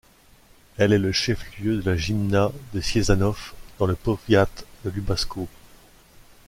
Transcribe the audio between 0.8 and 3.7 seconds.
est le chef-lieu de la gmina de Cieszanów,